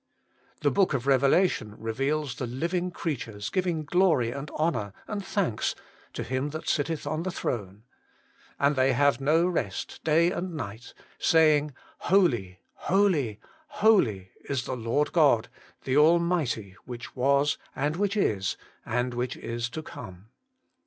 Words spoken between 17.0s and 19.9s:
was, and which is, and which is to